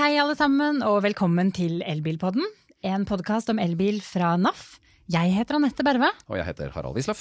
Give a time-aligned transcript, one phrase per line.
[0.00, 2.46] hei alle sammen, og velkommen til Elbilpodden.
[2.88, 4.78] En podkast om elbil fra NAF.
[5.12, 6.08] Jeg heter Anette Berve.
[6.30, 7.20] Og jeg heter Harald Wisløff.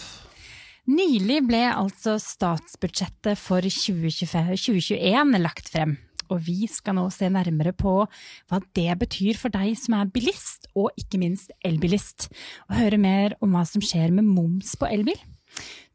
[0.87, 5.97] Nylig ble altså statsbudsjettet for 2021 lagt frem.
[6.31, 10.71] Og vi skal nå se nærmere på hva det betyr for deg som er bilist,
[10.71, 12.29] og ikke minst elbilist.
[12.69, 15.19] Og høre mer om hva som skjer med moms på elbil.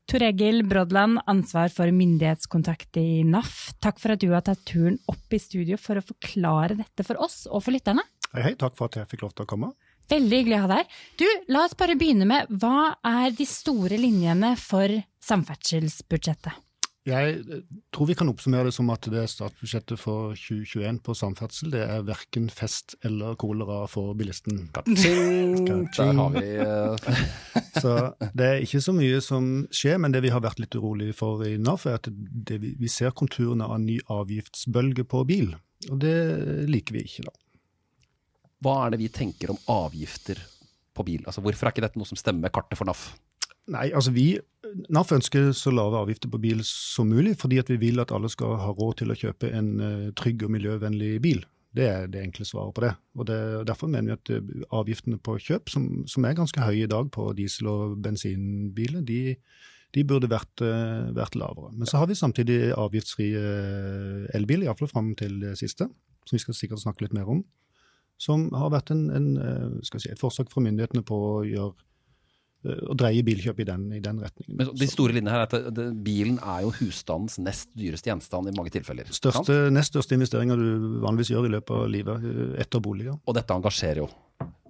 [0.04, 3.72] Tor Egil Brodland, ansvar for myndighetskontakt i NAF.
[3.80, 7.20] Takk for at du har tatt turen opp i studio for å forklare dette for
[7.24, 8.04] oss og for lytterne.
[8.34, 8.52] Hei, hei.
[8.60, 9.72] Takk for at jeg fikk lov til å komme.
[10.12, 11.00] Veldig hyggelig å ha deg her.
[11.22, 14.92] Du, la oss bare begynne med hva er de store linjene for
[15.24, 16.63] samferdselsbudsjettet?
[17.04, 21.74] Jeg eh, tror vi kan oppsummere det som at det statsbudsjettet for 2021 på samferdsel.
[21.74, 24.70] Det er verken fest eller kolera for bilisten.
[24.72, 26.96] Der har vi uh...
[27.82, 27.92] Så
[28.32, 31.44] det er ikke så mye som skjer, men det vi har vært litt urolig for
[31.44, 35.52] i NAF, er at det, vi ser konturene av en ny avgiftsbølge på bil.
[35.90, 36.16] Og det
[36.70, 37.34] liker vi ikke, da.
[38.64, 40.40] Hva er det vi tenker om avgifter
[40.96, 41.20] på bil?
[41.26, 43.10] Altså, hvorfor er ikke dette noe som stemmer med kartet for NAF?
[43.72, 44.26] Nei, altså vi,
[44.92, 48.58] NAF ønsker så lave avgifter på bil som mulig, fordi vi vil at alle skal
[48.60, 51.44] ha råd til å kjøpe en uh, trygg og miljøvennlig bil.
[51.74, 52.92] Det er det enkle svaret på det.
[53.18, 53.38] Og det,
[53.70, 57.08] Derfor mener vi at uh, avgiftene på kjøp, som, som, er ganske høye i dag
[57.14, 59.38] på diesel- og bensinbiler, de,
[59.96, 61.72] de burde vært, uh, vært, lavere.
[61.72, 63.48] Men så har vi samtidig avgiftsfrie
[64.36, 65.88] elbiler, iallfall fram til det siste,
[66.28, 67.40] som vi skal sikkert snakke litt mer om.
[68.20, 71.74] Som har vært en, en, si, et forsøk fra myndighetene på å gjøre
[72.64, 74.56] Eh, å dreie bilkjøp i den, i den retningen.
[74.56, 78.48] Men de store linjene her er at det, Bilen er jo husstandens nest dyreste gjenstand
[78.48, 79.10] i mange tilfeller.
[79.12, 83.18] Største, nest største investeringer du vanligvis gjør i løpet av livet eh, etter boliger.
[83.24, 84.08] Og dette engasjerer jo.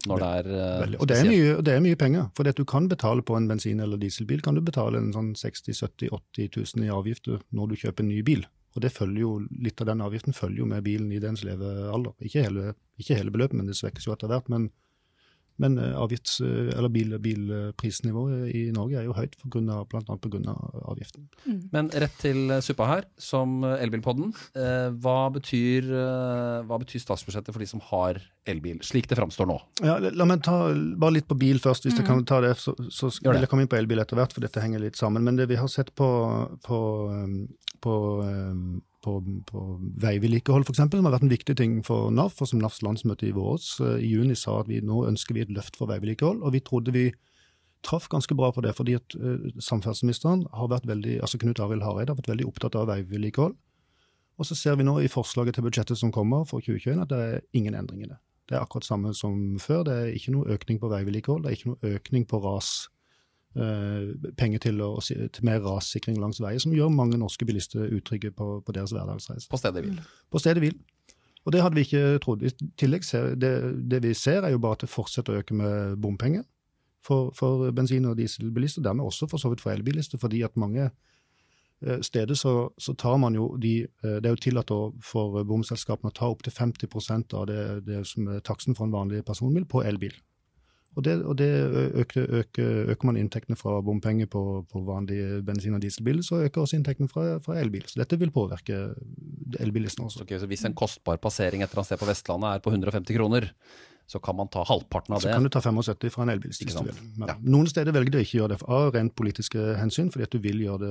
[0.05, 2.27] Når det er og det er, mye, det er, mye, penger.
[2.37, 5.79] For du kan betale på en bensin- eller dieselbil, kan du betale en sånn 60
[5.79, 8.45] 70 80 000 i avgifter når du kjøper en ny bil.
[8.75, 9.33] Og det følger jo,
[9.65, 12.13] Litt av den avgiften følger jo med bilen i dens levealder.
[12.27, 14.51] Ikke hele, ikke hele beløpet, men det svekkes jo etter hvert.
[14.53, 14.69] men
[15.63, 19.79] men eh, avgifts, eh, eller bil, bilprisnivået i Norge er jo høyt bl.a.
[19.87, 20.55] pga.
[20.91, 21.29] avgiften.
[21.47, 21.61] Mm.
[21.75, 24.33] Men rett til suppa her, som Elbilpodden.
[24.59, 25.91] Eh, hva betyr,
[26.67, 28.19] hva betyr, statsbudsjettet for de som har
[28.51, 29.57] elbil, slik det framstår nå?
[29.87, 30.59] Ja, la meg ta
[31.01, 31.87] bare litt på bil først.
[31.87, 32.03] Hvis mm.
[32.03, 34.45] jeg kan ta det, så, så vil jeg komme inn på elbil etter hvert, for
[34.45, 35.25] dette henger litt sammen.
[35.25, 36.09] Men det vi har sett på,
[36.67, 36.81] på,
[37.85, 37.95] på på,
[39.05, 39.63] på
[40.03, 43.35] veivedlikehold f.eks., som har vært en viktig ting for NAF, og som NAFs landsmøte i
[43.37, 46.43] våres eh, i juni sa at vi nå ønsker vi et løft for veivedlikehold.
[46.43, 47.09] Og vi trodde vi
[47.85, 51.85] traff ganske bra på det, fordi at uh, samferdselsministeren har vært veldig, altså Knut Arild
[51.85, 53.59] Hareide har vært veldig opptatt av veivedlikehold.
[54.41, 57.19] Og så ser vi nå i forslaget til budsjettet som kommer for 2021 at det
[57.21, 58.17] er ingen endring i det.
[58.49, 59.85] Det er akkurat samme som før.
[59.87, 62.73] Det er ikke noe økning på veivedlikehold, det er ikke noe økning på ras
[63.55, 68.49] penger til, å, til, mer rassikring langs veier, som gjør mange norske bilister utrygge på,
[68.67, 69.47] på deres hverdagsreise.
[69.53, 70.01] På stedet hvil.
[70.33, 70.75] På stedet hvil.
[71.45, 72.43] Og det hadde vi ikke trodd.
[72.43, 73.53] I tillegg ser, det,
[73.91, 76.45] det, vi ser, er jo bare at det fortsetter å øke med bompenger
[77.05, 80.89] for, for bensin- og dieselbilister, dermed også for så vidt for elbilister, fordi at mange
[80.89, 84.73] eh, steder så, så, tar man jo de eh, Det er jo tillatt
[85.05, 89.25] for bomselskapene å ta opptil 50% av det, det som er taksten for en vanlig
[89.25, 90.17] personbil på elbil.
[90.95, 91.49] Og det, og det
[92.03, 96.61] øker, øker, øker, man inntektene fra bompenger på, på vanlige bensin- og dieselbiler, så øker
[96.63, 97.83] også inntektene fra, fra elbil.
[97.91, 98.79] Så dette vil påvirke
[99.61, 100.23] elbilistene også.
[100.23, 103.19] Okay, så hvis en kostbar passering et eller annet sted på Vestlandet er på 150
[103.19, 103.51] kroner,
[104.07, 105.29] så kan man ta halvparten av det.
[105.29, 106.53] Så kan du ta 75 fra en elbil.
[106.53, 106.99] hvis du vil.
[107.25, 107.37] Ja.
[107.41, 110.45] Noen steder velger du ikke å gjøre det av rent politiske hensyn, fordi at du
[110.45, 110.91] vil gjøre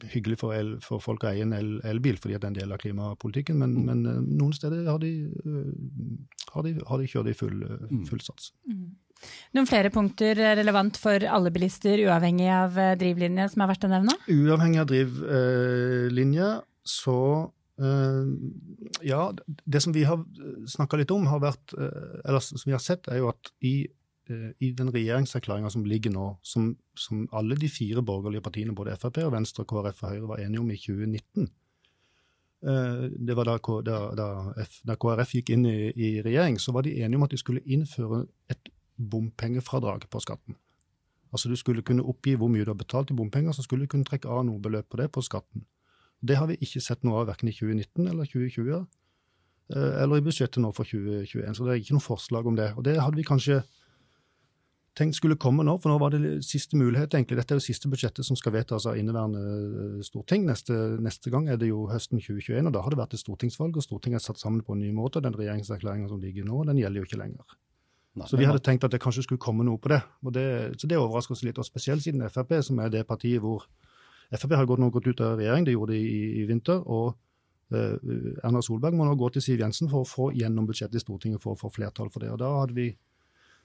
[0.00, 2.54] det hyggelig for, el, for folk å eie en el, elbil, fordi at det er
[2.54, 3.60] en del av klimapolitikken.
[3.60, 3.86] Men, mm.
[3.90, 5.12] men eh, noen steder har de,
[5.44, 8.04] eh, har de, har de kjørt det i full, eh, mm.
[8.08, 8.54] full sats.
[8.72, 8.84] Mm.
[9.54, 14.16] Noen flere punkter relevant for alle bilister, uavhengig av drivlinje, som er verdt å nevne?
[14.32, 16.54] Uavhengig av drivlinje,
[16.88, 17.18] så
[19.02, 19.32] ja,
[19.64, 20.20] det som vi har
[20.68, 23.88] snakka litt om, har vært, eh, eller som vi har sett, er jo at i,
[24.28, 28.96] eh, i den regjeringserklæringa som ligger nå, som, som, alle de fire borgerlige partiene, både
[28.96, 31.50] Frp, og Venstre, KrF og Høyre, var enige om i 2019
[32.62, 36.94] Det var da, da, da, da KrF gikk inn i, i, regjering, så var de
[36.94, 40.54] enige om at de skulle innføre et bompengefradrag på skatten.
[41.32, 43.90] Altså Du skulle kunne oppgi hvor mye du har betalt i bompenger, så skulle du
[43.90, 45.64] kunne trekke av noe beløp på det på skatten.
[46.22, 48.82] Det har vi ikke sett noe av verken i 2019 eller 2020,
[49.74, 51.56] eh, eller i budsjettet nå for 2021.
[51.58, 52.72] Så det er ikke noe forslag om det.
[52.76, 53.62] Og det hadde vi kanskje
[54.98, 57.14] tenkt skulle komme nå, for nå var det siste mulighet.
[57.14, 57.38] egentlig.
[57.40, 60.46] Dette er jo siste budsjettet som skal vedtas av inneværende eh, storting.
[60.46, 63.76] Neste, neste, gang er det jo høsten 2021, og da har det vært et stortingsvalg,
[63.76, 65.24] og Stortinget er satt sammen på en ny måte.
[65.24, 67.58] Den regjeringserklæringa som ligger nå, den gjelder jo ikke lenger.
[68.12, 70.02] Nei, så vi hadde tenkt at det kanskje skulle komme noe på det.
[70.36, 70.46] Det
[70.76, 73.64] så det overrasker oss litt, og spesielt siden Frp, som er det partiet hvor
[74.32, 76.80] Frp har nå gått ut av regjering, det gjorde de i, i vinter.
[76.88, 77.18] og
[77.72, 81.02] Eh, Erna Solberg må nå gå til Siv Jensen for å få gjennom budsjettet i
[81.02, 82.32] Stortinget for å få flertall for det.
[82.34, 82.90] Og da vi,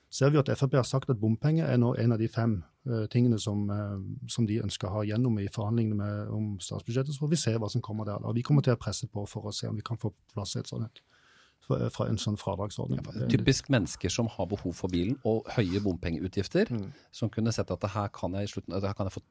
[0.09, 3.03] ser vi at Frp har sagt at bompenger er nå en av de fem uh,
[3.11, 3.97] tingene som, uh,
[4.31, 7.15] som, de ønsker å ha gjennom i forhandlingene med, om statsbudsjettet.
[7.15, 8.23] Så får vi se hva som kommer der.
[8.23, 10.55] Og vi kommer til å presse på for å se om vi kan få plass
[10.59, 11.03] et sånt
[11.67, 13.01] fra en sånn fradragsordning.
[13.03, 16.85] Ja, typisk mennesker som har behov for bilen og høye bompengeutgifter, mm.
[17.11, 19.23] som kunne sett at her kan jeg i slutten, her kan jeg få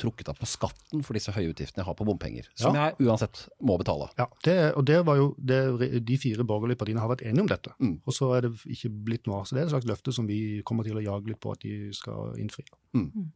[0.00, 2.48] trukket av på skatten for disse høye utgiftene jeg har på bompenger.
[2.58, 2.88] Som ja.
[2.88, 4.08] jeg uansett må betale.
[4.18, 5.60] Ja, det, og det var jo det,
[6.06, 7.74] De fire borgerlige partiene har vært enige om dette.
[7.82, 7.98] Mm.
[8.06, 9.46] Og så er det ikke blitt noe av.
[9.48, 11.62] Så det er et slags løfte som vi kommer til å jage litt på at
[11.64, 12.66] de skal innfri.
[12.96, 13.08] Mm.
[13.10, 13.30] mm.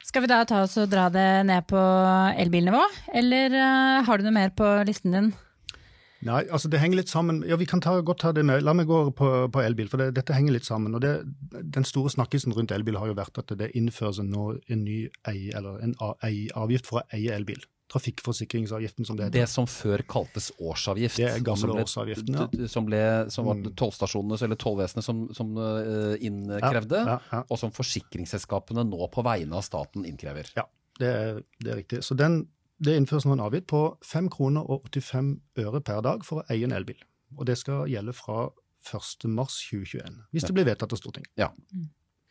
[0.00, 1.80] Skal vi da ta oss og dra det ned på
[2.40, 2.80] elbilnivå,
[3.20, 5.28] eller uh, har du noe mer på listen din?
[6.26, 7.40] Nei, altså det henger litt sammen.
[7.46, 8.64] Ja, vi kan ta, godt ta det med.
[8.66, 10.96] La meg gå på, på elbil, for det, dette henger litt sammen.
[10.98, 11.14] Og det,
[11.76, 15.50] Den store snakkisen rundt elbil har jo vært at det innføres nå en ny ei,
[15.54, 17.62] eller en avgift for å eie elbil.
[17.88, 19.38] Trafikkforsikringsavgiften, som det heter.
[19.38, 21.22] Det som før kaltes årsavgift.
[21.22, 22.68] Det er gamle ble, årsavgiften, ja.
[22.68, 23.00] Som, ble,
[23.32, 23.70] som var mm.
[23.78, 26.98] tollstasjonene, eller tollvesenet, som, som uh, innkrevde.
[26.98, 27.46] Ja, ja, ja.
[27.46, 30.50] Og som forsikringsselskapene nå på vegne av staten innkrever.
[30.58, 30.66] Ja,
[31.00, 32.02] det er, det er riktig.
[32.04, 32.42] Så den
[32.84, 35.30] det innføres nå en avgift på 5 kroner og 85
[35.64, 36.98] øre per dag for å eie en elbil.
[37.36, 38.48] Og det skal gjelde fra
[38.88, 41.32] 1.3.2021, hvis det blir vedtatt av Stortinget.
[41.36, 41.50] Ja.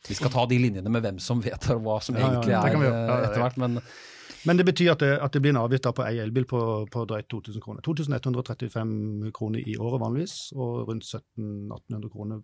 [0.07, 3.17] Vi skal ta de linjene med hvem som vedtar hva som ja, egentlig er ja,
[3.27, 3.81] etter hvert, men
[4.47, 6.59] men det betyr at det, at det blir en avgift på ei elbil på,
[6.91, 7.81] på drøyt 2000 kroner.
[7.83, 12.43] 2135 kroner i året vanligvis, og rundt 1700-1800 kroner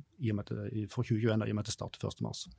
[0.91, 2.51] for 2021 i og med at det starter 1.3.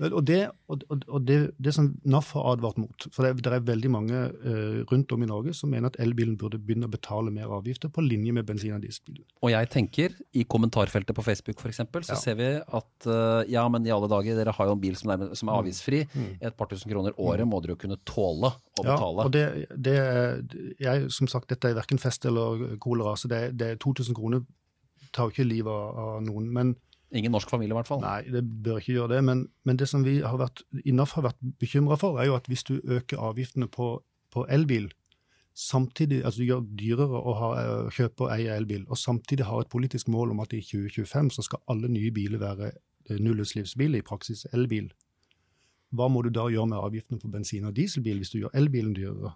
[0.00, 0.38] Og det,
[0.72, 4.20] og, og det, det som NAF har advart mot, for det, det er veldig mange
[4.32, 7.92] uh, rundt om i Norge som mener at elbilen burde begynne å betale mer avgifter
[7.92, 9.26] på linje med bensin- og dieselbilen.
[9.44, 12.18] Og jeg tenker, i kommentarfeltet på Facebook f.eks., så ja.
[12.22, 15.12] ser vi at uh, ja, men i alle dager, dere har jo en bil som
[15.12, 15.58] er, som er mm.
[15.58, 16.02] avgiftsfri.
[16.14, 16.30] Mm.
[16.48, 17.52] Et par tusen kroner året mm.
[17.52, 19.26] må dere jo kunne tåle å betale.
[19.26, 19.46] Ja, og det,
[19.76, 19.98] det
[20.80, 24.46] jeg, som sagt, dette er verken fest eller kolera, så det, det 2000 kroner
[25.12, 26.48] tar jo ikke livet av noen.
[26.54, 26.78] men
[27.10, 28.02] Ingen norsk familie, i hvert fall.
[28.04, 29.24] Nei, det bør ikke gjøre det.
[29.26, 32.46] Men, men det som vi har vært, INAF har vært bekymra for, er jo at
[32.50, 33.96] hvis du øker avgiftene på,
[34.30, 34.86] på elbil,
[35.58, 39.64] samtidig, altså du gjør dyrere å ha, eh, kjøpe og eie elbil, og samtidig har
[39.64, 43.98] et politisk mål om at i 2025 så skal alle nye biler være eh, nullutslippsbiler,
[43.98, 44.92] i praksis elbil.
[45.90, 48.94] Hva må du da gjøre med avgiftene på bensin- og dieselbil hvis du gjør elbilen
[48.94, 49.34] dyrere?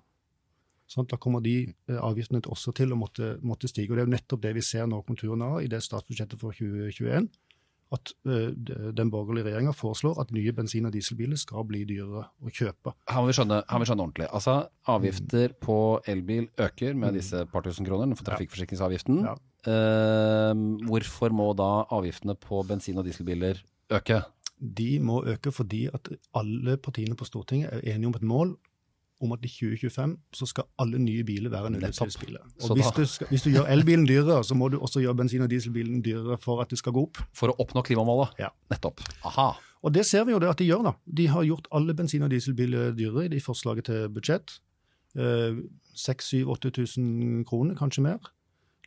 [0.86, 3.90] Sånn, da kommer de eh, avgiftene også til å måtte, måtte, stige.
[3.90, 6.54] og Det er jo nettopp det vi ser nå konturene av i det statsbudsjettet for
[6.54, 7.26] 2021
[7.94, 8.50] at uh,
[8.96, 12.94] den borgerlige regjeringa foreslår at nye bensin- og dieselbiler skal bli dyrere å kjøpe.
[13.10, 14.28] Her må vi skjønne, vi skjønne ordentlig.
[14.30, 14.58] Altså,
[14.94, 15.58] Avgifter mm.
[15.64, 15.78] på
[16.14, 17.18] elbil øker med mm.
[17.18, 19.24] disse par tusen kroner for trafikkforsikringsavgiften.
[19.30, 19.34] Ja.
[19.64, 20.52] Uh,
[20.84, 23.62] hvorfor må da avgiftene på bensin- og dieselbiler
[23.94, 24.20] øke?
[24.54, 28.54] De må øke fordi at alle partiene på Stortinget er enige om et mål
[29.24, 32.42] om at i 2025 så skal alle nye biler være nullutslippsbiler.
[32.62, 35.44] Og hvis du, skal, hvis du, gjør elbilen dyrere, så må du også gjøre bensin-
[35.44, 37.22] og dieselbilen dyrere for at det skal gå opp.
[37.36, 38.36] For å oppnå klimamålet?
[38.42, 38.52] Ja.
[38.72, 39.02] Nettopp.
[39.24, 39.52] Aha.
[39.84, 40.84] Og det ser vi jo det at de gjør.
[40.88, 40.94] da.
[41.04, 44.58] De har gjort alle bensin- og dieselbiler dyrere i de forslaget til budsjett.
[45.16, 45.60] Eh,
[45.94, 48.32] 6000-8000 kroner, kanskje mer.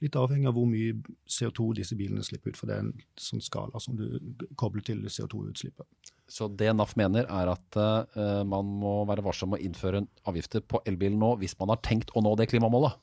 [0.01, 0.93] Litt avhengig av hvor mye
[1.29, 4.19] CO2 disse bilene slipper ut, for det er en sånn skala som du
[4.59, 6.11] kobler til CO2-utslippet.
[6.27, 10.63] Så det NAF mener er at uh, man må være varsom med å innføre avgifter
[10.63, 12.99] på elbilen nå hvis man har tenkt å nå det klimamålet?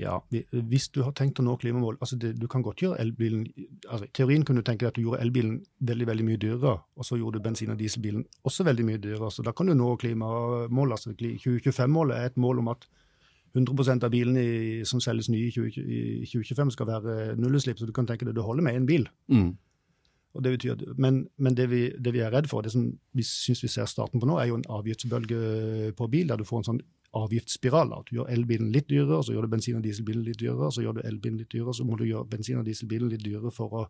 [0.00, 3.42] Ja, hvis du har tenkt å nå klimamål altså det, Du kan godt gjøre elbilen
[3.88, 5.58] altså I teorien kunne du tenke deg at du gjorde elbilen
[5.90, 9.30] veldig veldig mye dyrere, og så gjorde du bensin- og dieselbilen også veldig mye dyrere.
[9.34, 10.94] Så da kan du nå klimamålet.
[10.96, 12.86] Altså 2025-målet er et mål om at
[13.56, 17.80] 100% av bilene som selges nye i, 2025 skal være nullutslipp.
[17.80, 19.08] Så du kan tenke deg at du holder med én bil.
[19.28, 19.52] Mm.
[20.30, 22.84] Det betyr, men, men det, vi, det, vi, er redd for, det som
[23.18, 26.46] vi syns vi ser starten på nå, er jo en avgiftsbølge på bil, der du
[26.46, 26.82] får en sånn
[27.18, 27.90] avgiftsspiral.
[27.96, 30.84] At du gjør elbilen litt dyrere, så gjør du bensin- og dieselbilen litt dyrere, så
[30.84, 33.74] gjør du elbilen litt dyrere, så må du gjøre bensin- og dieselbilen litt dyrere for
[33.74, 33.82] å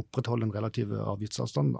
[0.00, 1.76] opprettholde den relative avgiftsavstanden.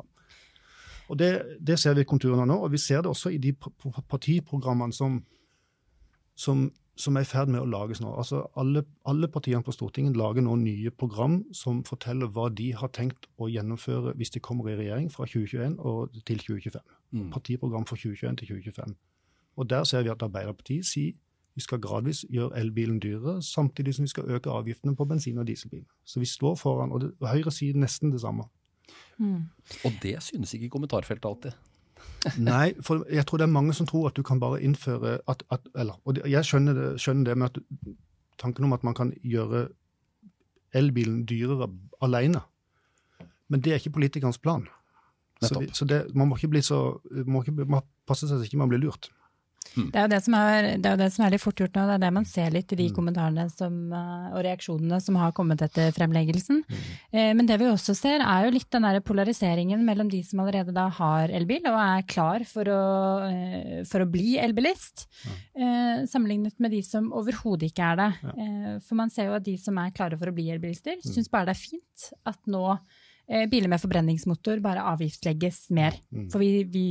[1.09, 3.55] Og det, det, ser vi konturene av nå, og vi ser det også i de
[3.57, 5.19] partiprogrammene som,
[6.37, 6.67] som
[6.97, 8.11] som er i ferd med å lages nå.
[8.21, 12.93] Altså alle, alle, partiene på Stortinget lager nå nye program som forteller hva de har
[12.93, 16.85] tenkt å gjennomføre hvis de kommer i regjering fra 2021 og til 2025.
[17.13, 17.31] Mm.
[17.33, 18.97] Partiprogram for 2021 til 2025.
[19.57, 21.17] Og Der ser vi at Arbeiderpartiet sier
[21.53, 25.47] vi skal gradvis gjøre elbilen dyrere, samtidig som vi skal øke avgiftene på bensin- og
[25.47, 25.85] dieselbil.
[26.05, 28.47] Så vi står foran, og det, Høyre sier nesten det samme.
[29.19, 29.51] Mm.
[29.85, 31.53] Og det synes ikke i kommentarfeltet alltid.
[32.39, 35.43] Nei, for jeg tror det er mange som tror at du kan bare innføre at,
[35.51, 37.59] at eller, Og jeg skjønner det, skjønner det med at
[38.39, 39.69] tanken om at man kan gjøre
[40.73, 41.69] elbilen dyrere
[42.03, 42.41] alene.
[43.49, 44.69] Men det er ikke politikernes plan.
[45.43, 48.47] Så, vi, så det, man må ikke bli så, må ikke, man passe seg så
[48.47, 49.11] ikke man blir lurt.
[49.77, 49.89] Mm.
[49.93, 51.97] Det, er det, er, det, er jo det som er litt fort gjort nå, det
[51.97, 52.95] er det man ser litt i de mm.
[52.97, 56.63] kommentarene som, eh, og reaksjonene som har kommet etter fremleggelsen.
[56.67, 56.83] Mm.
[57.13, 60.43] Eh, men det vi også ser, er jo litt den der polariseringen mellom de som
[60.45, 62.83] allerede da har elbil og er klar for å,
[63.29, 68.11] eh, for å bli elbilist, eh, sammenlignet med de som overhodet ikke er det.
[68.33, 71.31] Eh, for man ser jo at de som er klare for å bli elbilister, syns
[71.33, 72.67] bare det er fint at nå
[73.51, 75.97] biler med forbrenningsmotor bare avgiftslegges mer.
[76.13, 76.29] Mm.
[76.33, 76.87] For vi, vi,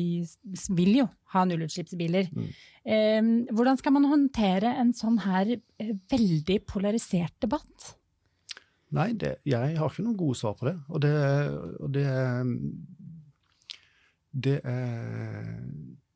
[0.77, 2.29] vil jo ha nullutslippsbiler.
[2.33, 2.51] Mm.
[2.81, 7.91] Eh, hvordan skal man håndtere en sånn her eh, veldig polarisert debatt?
[8.91, 10.75] Nei, det, jeg har ikke noen gode svar på det.
[10.91, 11.13] Og det,
[11.79, 12.07] og det,
[14.31, 15.57] det er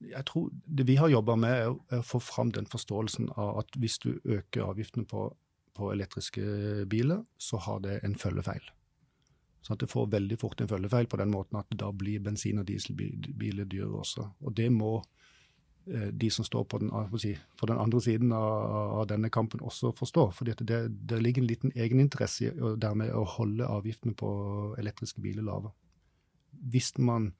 [0.05, 3.77] Jeg tror det vi har jobba med, er å få fram den forståelsen av at
[3.79, 5.29] hvis du øker avgiftene på,
[5.74, 8.67] på elektriske biler, så har det en følgefeil.
[9.65, 12.62] Så at det får veldig fort en følgefeil på den måten at da blir bensin-
[12.62, 14.27] og dieselbiler dyrere også.
[14.45, 15.00] Og det må
[15.89, 19.63] eh, de som står på den, si, på den, andre siden av, av, denne kampen
[19.65, 20.27] også forstå.
[20.38, 24.29] fordi det, det, ligger en liten egeninteresse i og dermed å holde avgiftene på
[24.77, 25.74] elektriske biler lave.
[26.51, 27.31] Hvis man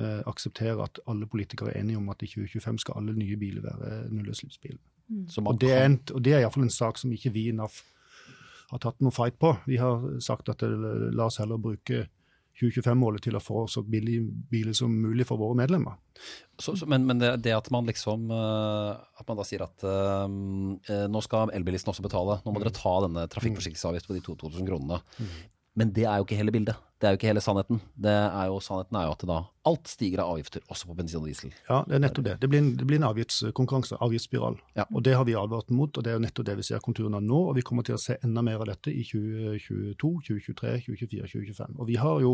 [0.00, 3.68] eh, aksepterer at alle politikere er enige om at i 2025 skal alle nye biler
[3.68, 4.80] være nullutslippsbiler.
[5.08, 5.28] Mm.
[5.44, 7.82] Og, er og det er iallfall en sak som ikke vi i NAF
[8.70, 9.54] har tatt noen fight på.
[9.66, 10.70] Vi har sagt at det,
[11.14, 12.06] la oss heller bruke
[12.56, 14.20] 2025-målet til å få så billig
[14.50, 15.98] biler som mulig for våre medlemmer.
[16.56, 19.84] Så, så, men, men det, det, at man liksom uh, at man da sier at
[19.84, 24.70] uh, nå skal elbilistene også betale, nå må dere ta denne trafikkforsikringsavgift på de 2000
[24.70, 25.02] kronene.
[25.20, 25.34] Mm.
[25.76, 26.78] Men det er jo ikke hele bildet.
[26.96, 27.80] Det er jo ikke hele sannheten.
[28.00, 31.20] Det Er jo, sannheten er jo at da alt stiger av avgifter, også på bensin
[31.20, 31.52] og diesel.
[31.68, 32.36] Ja, det er nettopp det.
[32.40, 34.56] Det blir en, det blir en avgiftskonkurranse, avgiftsspiral.
[34.78, 34.86] Ja.
[34.94, 37.20] Og det har vi advart mot, og det er jo nettopp det vi ser konturene
[37.20, 37.42] av nå.
[37.50, 41.76] Og vi kommer til å se enda mer av dette i 2022, 2023, 2024, 2025.
[41.76, 42.32] Og vi har jo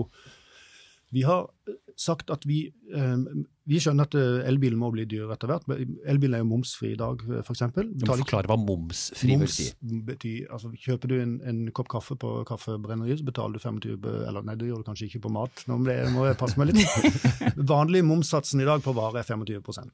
[1.12, 2.62] vi har eh, sagt at vi,
[2.96, 3.24] eh,
[3.68, 5.66] vi skjønner at eh, elbilen må bli dyrere etter hvert.
[6.08, 7.64] Elbilen er jo momsfri i dag, f.eks.
[7.76, 12.32] Du må forklare hva momsfri moms vil altså, kjøper du en, en, kopp kaffe på
[12.48, 15.66] kaffebrenneriet, så betaler du 25 Eller nei, det gjør du kanskje ikke på mat.
[15.68, 17.28] Nå må jeg passe meg litt.
[17.74, 19.86] Vanlig momssatsen i dag på varer er 25 så,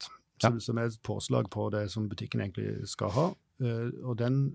[0.44, 0.54] ja.
[0.62, 3.28] som er et påslag på det som butikken egentlig skal ha.
[3.58, 4.52] Og den,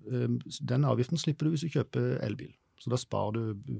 [0.64, 2.54] den avgiften slipper du hvis du kjøper elbil.
[2.84, 3.80] Så da sparer du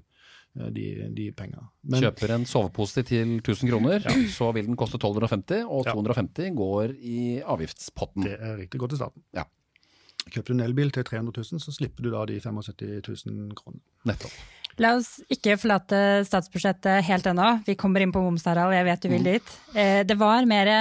[0.54, 0.84] de,
[1.16, 1.46] de, de
[1.82, 4.14] Men, Kjøper en sovepose til 1000 kroner, ja.
[4.30, 6.54] så vil den koste 1250, og 250 ja.
[6.54, 8.28] går i avgiftspotten.
[8.28, 9.26] Det er riktig godt til staten.
[9.34, 9.48] Ja.
[10.30, 13.82] Kjøper du en elbil til 300 000, så slipper du da de 75 000 kronene.
[14.08, 14.38] Nettopp.
[14.82, 17.50] La oss ikke forlate statsbudsjettet helt ennå.
[17.68, 18.74] Vi kommer inn på moms, Harald.
[18.74, 19.30] Jeg vet du vil mm.
[19.30, 19.54] dit.
[19.76, 20.72] Eh, det var mer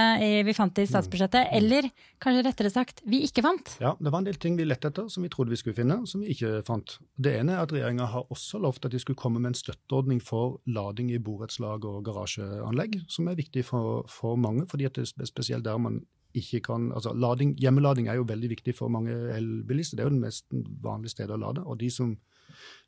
[0.47, 1.57] vi fant i statsbudsjettet, mm.
[1.59, 1.91] eller
[2.23, 3.75] kanskje rettere sagt, vi ikke fant?
[3.83, 6.01] Ja, det var en del ting vi lette etter som vi trodde vi skulle finne,
[6.09, 6.97] som vi ikke fant.
[7.21, 10.23] Det ene er at regjeringa har også lovt at de skulle komme med en støtteordning
[10.25, 15.31] for lading i borettslag og garasjeanlegg, som er viktig for, for mange, fordi det er
[15.31, 16.03] spesielt der man
[16.35, 19.97] ikke kan altså lading, Hjemmelading er jo veldig viktig for mange elbilister.
[19.97, 20.47] Det er jo det mest
[20.83, 21.65] vanlige stedet å lade.
[21.65, 22.17] og de som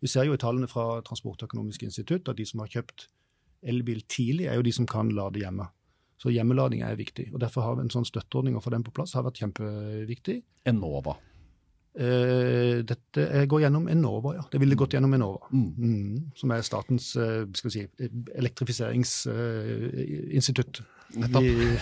[0.01, 2.99] vi ser jo i tallene fra Transportøkonomisk institutt at de som har kjøpt
[3.65, 5.67] elbil tidlig, er jo de som kan lade hjemme.
[6.21, 7.27] Så hjemmelading er viktig.
[7.35, 10.37] og Derfor har vi en sånn støtteordning og få den på plass har vært kjempeviktig.
[10.71, 11.15] Enova.
[11.95, 14.43] Eh, dette går gjennom Enova, ja.
[14.51, 15.41] Det ville gått gjennom Enova.
[15.53, 15.71] Mm.
[15.79, 17.83] Mm, som er statens eh, si,
[18.35, 20.75] elektrifiseringsinstitutt.
[21.17, 21.79] Eh, de,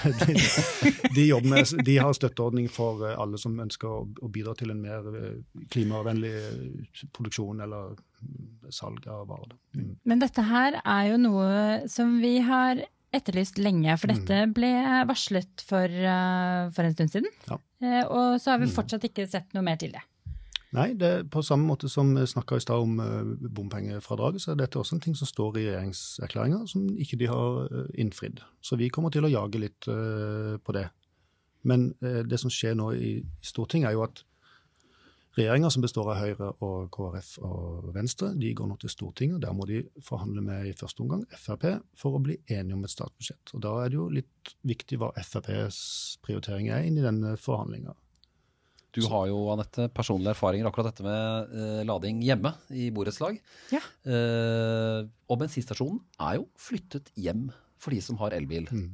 [1.14, 4.72] de, de, med, de, har støtteordning for eh, alle som ønsker å, å bidra til
[4.74, 5.38] en mer eh,
[5.72, 6.32] klimavennlig
[7.14, 7.96] produksjon eller
[8.72, 9.56] salg av varer.
[9.76, 9.94] Mm.
[10.08, 14.54] Men dette her er jo noe som vi har etterlyst lenge, for dette mm.
[14.56, 14.70] ble
[15.08, 15.98] varslet for,
[16.72, 17.34] for en stund siden.
[17.44, 17.58] Ja.
[18.06, 18.72] Og så har vi mm.
[18.72, 20.00] fortsatt ikke sett noe mer til det.
[20.72, 24.62] Nei, det på samme måte som vi snakka i stad om uh, bompengefradraget, så er
[24.62, 28.40] dette også en ting som står i regjeringserklæringa som ikke de har uh, innfridd.
[28.64, 30.88] Så vi kommer til å jage litt uh, på det.
[31.62, 33.10] Men det som skjer nå i
[33.46, 34.24] Stortinget, er jo at
[35.36, 39.44] regjeringa, som består av Høyre og KrF og Venstre, de går nå til Stortinget.
[39.44, 42.94] Der må de forhandle med i første omgang Frp for å bli enige om et
[42.96, 43.54] statsbudsjett.
[43.54, 45.78] Og Da er det jo litt viktig hva FrPs
[46.26, 47.94] prioritering er inn i denne forhandlinga.
[48.92, 53.38] Du har jo Annette, personlige erfaringer akkurat dette med uh, lading hjemme i borettslag.
[53.72, 53.80] Ja.
[54.04, 57.48] Uh, og bensinstasjonen er jo flyttet hjem
[57.80, 58.68] for de som har elbil.
[58.68, 58.90] Mm.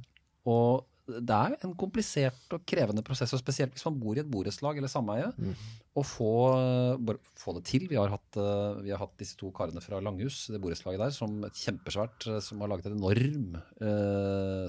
[0.49, 4.31] Og det er en komplisert og krevende prosess, og spesielt hvis man bor i et
[4.31, 5.33] borettslag eller sameie.
[5.35, 5.67] Mm.
[5.99, 6.33] Å få,
[7.41, 7.89] få, det til.
[7.91, 11.15] Vi har, hatt, uh, vi har, hatt, disse to karene fra Langhus, det borettslaget der,
[11.17, 13.59] som et kjempesvært, som har laget en enorm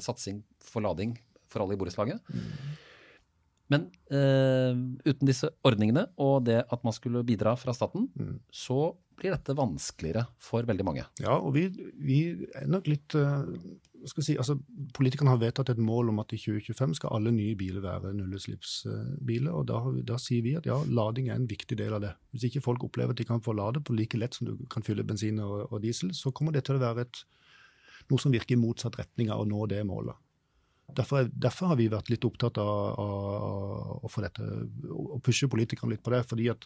[0.02, 1.14] satsing for lading
[1.50, 2.34] for alle i borettslaget.
[2.34, 2.78] Mm.
[3.70, 4.74] Men uh,
[5.06, 8.40] uten disse ordningene og det at man skulle bidra fra staten, mm.
[8.50, 11.04] så blir dette vanskeligere for veldig mange.
[11.22, 11.68] Ja, og vi,
[12.00, 12.22] vi
[12.56, 13.46] er nok litt uh,
[14.08, 14.56] skal si, altså,
[14.96, 19.52] Politikerne har vedtatt et mål om at i 2025 skal alle nye biler være nullutslippsbiler.
[19.52, 22.14] og da, da, sier vi at ja, lading er en viktig del av det.
[22.32, 24.86] Hvis ikke folk opplever at de kan få lade på like lett som du kan
[24.86, 27.22] fylle bensin og, og diesel, så kommer det til å være et,
[28.10, 30.16] noe som virker i motsatt retning av å nå det målet.
[30.96, 32.70] Derfor, derfor, har vi vært litt opptatt av,
[33.00, 34.46] av, få dette,
[34.90, 36.24] å pushe politikerne litt på det.
[36.30, 36.66] fordi at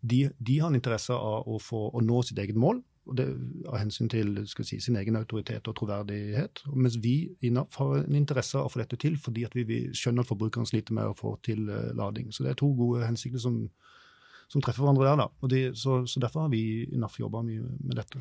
[0.00, 3.26] de, de har en interesse av å, få, å nå sitt eget mål og det,
[3.70, 6.64] av hensyn til si, sin egen autoritet og troverdighet.
[6.74, 9.78] Mens vi i NAF har en interesse av å få dette til, fordi vi, vi,
[9.94, 12.32] skjønner at forbrukerne sliter med å få til uh, lading.
[12.34, 13.60] Så det er to gode hensikter som,
[14.50, 15.22] som treffer hverandre der.
[15.24, 15.48] da.
[15.50, 18.20] De, så, så, Derfor har vi i NAF jobba mye med dette.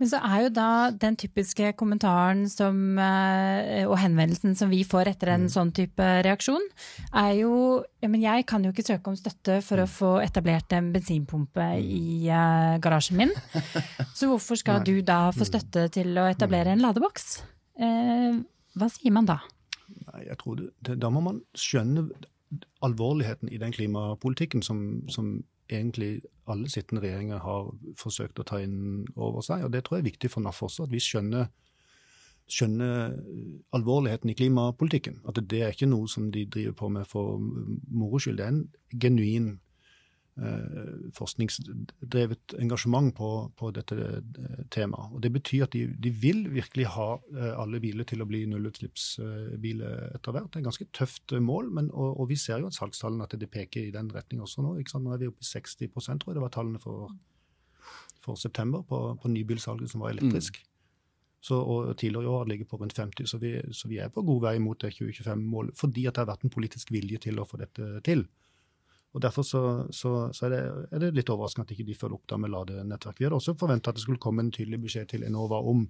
[0.00, 5.12] Men så er jo da den typiske kommentaren som, eh, og henvendelsen som vi får
[5.12, 5.52] etter en mm.
[5.52, 6.64] sånn type reaksjon,
[7.16, 7.54] er jo
[8.04, 9.94] ja, men jeg kan jo ikke søke om støtte for å mm.
[9.96, 11.90] få etablert en bensinpumpe mm.
[11.96, 13.32] i uh, garasjen min.
[14.16, 15.50] Så hvorfor skal du da få mm.
[15.52, 17.40] støtte til å etablere en ladeboks?
[17.80, 18.44] Uh,
[18.76, 19.40] hva sier man da?
[19.86, 22.08] Nei, jeg tror det, Da må man skjønne
[22.84, 25.40] alvorligheten i den klimapolitikken som, som
[25.70, 29.64] egentlig alle sittende regjeringer har forsøkt å ta inn over seg.
[29.64, 31.48] og Det tror jeg er viktig for NAF også, at vi skjønner,
[32.46, 33.16] skjønner
[33.74, 35.20] alvorligheten i klimapolitikken.
[35.26, 38.38] At det er ikke noe som de driver på med for moro skyld.
[38.38, 39.54] Det er en genuin
[41.16, 45.14] forskningsdrevet engasjement på, på, dette eh, temaet.
[45.16, 48.42] Og Det betyr at de, de, vil virkelig ha eh, alle biler til å bli
[48.50, 50.50] nullutslippsbiler etter hvert.
[50.50, 53.38] Det er et ganske tøft mål, men, og, og, vi ser jo at salgstallene at
[53.40, 54.76] det peker i den retning også nå.
[54.76, 57.10] Nå er vi oppe i 60 tror jeg det var tallene for,
[58.24, 60.60] for september på, på nybilsalget som var elektrisk.
[60.60, 60.72] Mm.
[61.46, 64.24] Så, og tidligere i år ligger på rundt 50, så vi, så vi er på
[64.26, 65.76] god vei mot det 2025-målet.
[65.78, 68.24] Fordi at det har vært en politisk vilje til å få dette til.
[69.16, 69.60] Og Derfor så,
[69.96, 70.58] så, så er, det,
[70.92, 73.16] er, det, litt overraskende at ikke de følger opp da med ladenettverk.
[73.16, 75.86] Vi hadde også forventa at det skulle komme en tydelig beskjed til Enova om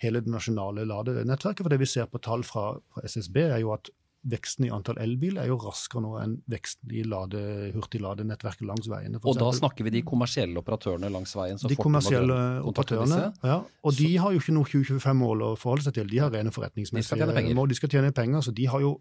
[0.00, 1.60] hele det nasjonale ladenettverket.
[1.60, 3.92] For det vi ser på tall fra, fra SSB, er jo at
[4.26, 7.40] veksten i antall elbiler er jo raskere nå enn veksten i lade,
[7.74, 9.20] hurtigladenettverket langs veiene.
[9.22, 11.60] Og da snakker vi de kommersielle operatørene langs veien?
[11.62, 13.60] de kommersielle operatørene, ja.
[13.86, 16.08] Og de har jo ikke noe 2025-mål å forholde seg til.
[16.10, 17.70] De har rene forretningsmessige mål.
[17.70, 18.48] De skal tjene penger.
[18.48, 18.96] Så de har jo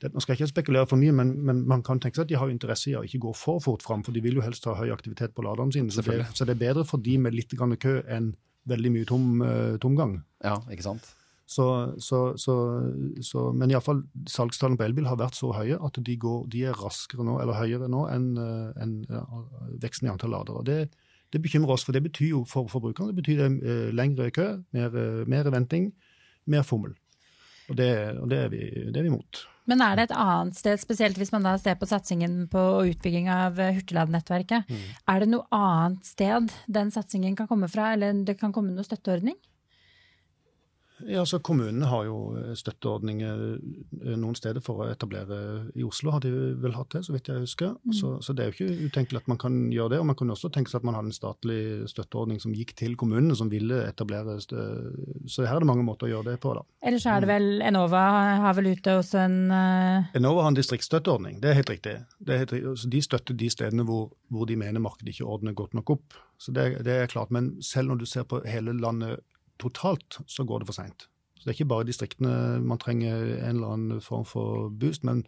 [0.00, 2.32] det, Nå skal jeg ikke spekulere for mye, men, men, man kan tenke seg at
[2.32, 4.66] de har interesse i å ikke gå for fort fram, for de vil jo helst
[4.68, 5.92] ha høy aktivitet på laderne sine.
[5.94, 8.32] Så det, så det, er bedre for de med litt kø enn
[8.70, 10.18] veldig mye tom, uh, tomgang.
[10.44, 11.14] Ja, ikke sant?
[11.50, 11.64] Så,
[11.98, 12.54] så, så,
[13.26, 16.78] så, men iallfall salgstallene på elbil har vært så høye at de, går, de er
[16.78, 19.24] raskere nå, eller høyere nå enn en, ja,
[19.82, 20.62] veksten i antall ladere.
[20.68, 24.30] Det, det, bekymrer oss, for det betyr jo for forbrukerne det betyr det, uh, lengre
[24.34, 25.90] kø, mer, uh, mer venting,
[26.46, 26.94] mer fommel.
[27.70, 29.42] Og det, og det, er vi, det er vi imot.
[29.70, 33.26] Men er det et annet sted, spesielt hvis man da ser på satsingen på utbygging
[33.30, 34.88] av hurtigladenettverket, mm.
[35.10, 38.86] er det noe annet sted den satsingen kan komme fra, eller det kan komme noe
[38.86, 39.38] støtteordning?
[41.08, 45.38] Ja, så Kommunene har jo eh, støtteordninger eh, noen steder for å etablere
[45.78, 47.74] I Oslo har de vel hatt det, så vidt jeg husker.
[47.84, 47.94] Mm.
[47.96, 50.00] Så, så, det er jo ikke utenkelig at man kan gjøre det.
[50.02, 51.60] og Man kan også tenke seg at man hadde en statlig
[51.90, 56.12] støtteordning som gikk til kommunene, som ville etablere Så her er det mange måter å
[56.14, 56.54] gjøre det på.
[56.58, 56.64] da.
[56.86, 58.04] Ellers er det vel Enova
[58.44, 60.10] har vel ute også en uh...
[60.16, 61.96] Enova har en distriktsstøtteordning, det er helt riktig.
[62.26, 62.76] Er helt riktig.
[62.82, 66.20] Så de støtter de stedene hvor, hvor de mener markedet ikke ordner godt nok opp.
[66.40, 67.32] Så det, det er klart.
[67.34, 69.20] Men selv når du ser på hele landet
[69.62, 71.06] totalt så går det for seint.
[71.40, 75.22] Så det er ikke bare distriktene man trenger en eller annen form for boost, men,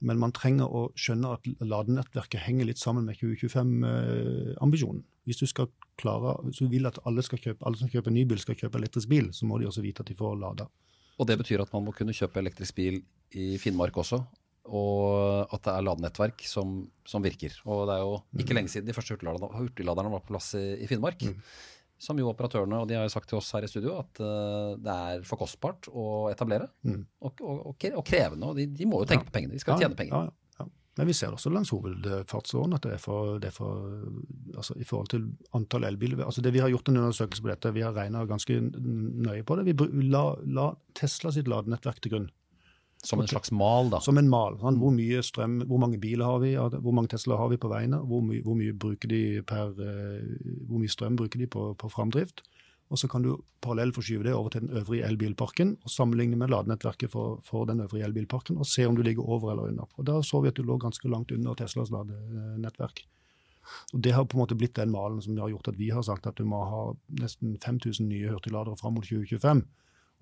[0.00, 5.02] men man trenger å skjønne at ladenettverket henger litt sammen med 2025-ambisjonen.
[5.28, 5.68] Hvis du skal
[6.00, 9.12] klare, hvis du vil at alle, kjøpe, alle som kjøper ny bil, skal kjøpe elektrisk
[9.12, 10.68] bil, så må de også vite at de får lada.
[11.20, 13.02] Og det betyr at man må kunne kjøpe elektrisk bil
[13.36, 14.24] i Finnmark også?
[14.64, 16.70] og at det er ladenettverk som,
[17.04, 17.52] som, virker.
[17.68, 20.88] Og det er jo ikke lenge siden de første hurtigladerne var på plass i, i
[20.88, 21.20] Finnmark.
[21.20, 21.36] Mm
[22.00, 24.74] som jo operatørene, og de har jo sagt til oss her i studio, at uh,
[24.80, 26.68] det er for kostbart å etablere.
[26.86, 27.02] Mm.
[27.24, 27.76] Og, og, og,
[28.06, 28.50] krevende.
[28.50, 29.30] og de, de, må jo tenke ja.
[29.30, 29.56] på pengene.
[29.56, 30.28] De skal ja, tjene penger.
[30.28, 33.88] Ja, ja, Men vi ser også langs hovedfartsåren at det er for, det er for
[34.54, 35.24] altså I forhold til
[35.56, 37.74] antall elbiler altså det Vi har gjort en undersøkelse på dette.
[37.74, 39.68] Vi har regna ganske nøye på det.
[39.70, 42.32] Vi la, la Tesla sitt ladenettverk til grunn.
[43.04, 44.00] Som en slags mal, da?
[44.00, 44.56] Som en mal.
[44.60, 47.68] Sånn, hvor mye strøm, hvor mange biler har vi, hvor mange Tesla har vi på
[47.68, 51.66] veiene, hvor, my, hvor mye, bruker de per, uh, hvor mye strøm bruker de på,
[51.80, 52.44] på framdrift.
[52.92, 53.32] Og så kan du
[53.64, 58.04] parallellforskyve det over til den øvrige elbilparken og sammenligne med ladenettverket for, for, den øvrige
[58.04, 59.88] elbilparken og se om du ligger over eller under.
[59.96, 63.06] Og Da så vi at du lå ganske langt under Teslas ladenettverk.
[63.94, 66.02] Og Det har på en måte blitt den malen som har gjort at vi har
[66.02, 66.82] sagt at du må ha
[67.20, 69.64] nesten 5000 nye hurtigladere fram mot 2025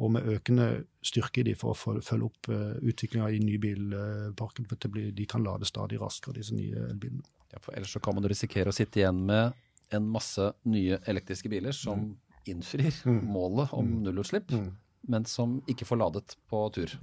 [0.00, 0.68] og med økende
[1.05, 4.66] styrke i de for å følge opp uh, eh, utviklinga i nybilparken.
[4.70, 7.26] For blir, de kan lade stadig raskere, disse nye elbilene.
[7.52, 9.52] Ja, for Ellers så kan man risikere å sitte igjen med
[9.92, 12.14] en masse nye elektriske biler som mm.
[12.55, 13.18] innfrir mm.
[13.28, 13.98] målet om mm.
[14.07, 14.55] nullutslipp.
[14.57, 14.70] Mm.
[15.12, 16.96] men som ikke får ladet på tur.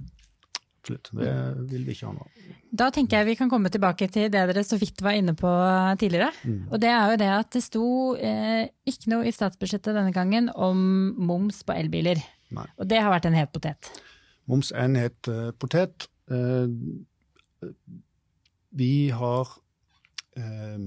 [0.80, 1.10] Absolutt.
[1.12, 1.32] Det
[1.68, 2.26] vil vi ikke ha nå.
[2.72, 5.50] Da tenker jeg vi kan komme tilbake til det dere så vidt var inne på
[6.00, 6.32] tidligere.
[6.40, 6.62] Mm.
[6.70, 10.48] Og det er jo det at det sto eh, ikke noe i statsbudsjettet denne gangen
[10.56, 10.80] om
[11.20, 12.22] moms på elbiler.
[12.54, 12.66] Nei.
[12.78, 13.90] Og det har vært en het potet.
[14.50, 16.08] Moms er en het uh, potet.
[16.30, 16.66] Uh,
[18.74, 19.50] vi har
[20.38, 20.78] uh,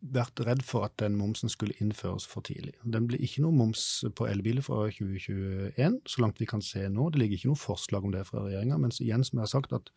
[0.00, 2.72] vært redd for at den momsen skulle innføres for tidlig.
[2.84, 3.82] Den blir ikke noe moms
[4.16, 7.10] på elbiler fra 2021, så langt vi kan se nå.
[7.10, 8.80] Det ligger ikke noe forslag om det fra regjeringa.
[8.80, 9.92] Men igjen, som jeg har sagt, at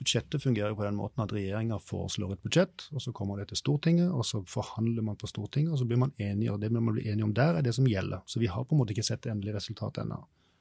[0.00, 3.60] budsjettet fungerer på den måten at regjeringa foreslår et budsjett, og så kommer det til
[3.60, 6.90] Stortinget, og så forhandler man på Stortinget, og så blir man enige, og det man
[6.90, 8.24] blir enige om der, er det som gjelder.
[8.26, 10.20] Så vi har på en måte ikke sett det endelige resultatet ennå.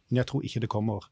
[0.09, 1.09] Men jeg tror ikke det kommer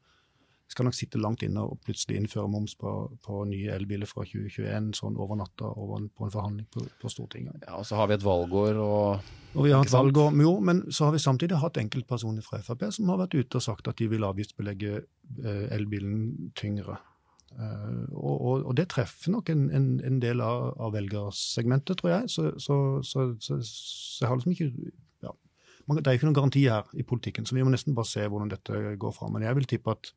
[0.72, 2.92] skal nok sitte langt inne og plutselig innføre moms på,
[3.26, 7.66] på nye elbiler fra 2021 sånn over natta over på en forhandling på, på, Stortinget.
[7.66, 10.86] Ja, og Så har vi et valgår og Og vi har et valgår, Jo, men
[10.90, 14.00] så har vi samtidig hatt enkeltpersoner fra Frp som har vært ute og sagt at
[14.00, 16.96] de vil avgiftsbelegge eh, elbilen tyngre.
[17.52, 22.14] Uh, og, og, og, det treffer nok en, en, en del av, av, velgersegmentet, tror
[22.14, 22.32] jeg.
[22.32, 23.60] Så, så, så, så,
[24.22, 24.72] jeg har liksom ikke
[25.26, 25.36] ja.
[25.92, 28.54] Det er ikke noen garanti her i politikken, så vi må nesten bare se hvordan
[28.54, 29.36] dette går fram.
[29.36, 30.14] Men jeg vil tippe at